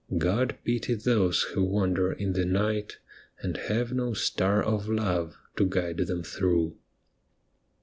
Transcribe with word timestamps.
God 0.17 0.57
pity 0.65 0.95
those 0.95 1.43
who 1.53 1.63
wander 1.63 2.11
in 2.11 2.33
the 2.33 2.43
night. 2.43 2.97
And 3.43 3.55
have 3.57 3.93
no 3.93 4.15
star 4.15 4.63
of 4.63 4.89
love 4.89 5.37
to 5.57 5.67
guide 5.67 5.97
them 5.97 6.23
through 6.23 6.75